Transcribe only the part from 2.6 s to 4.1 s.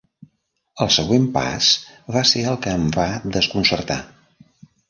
que em va desconcertar.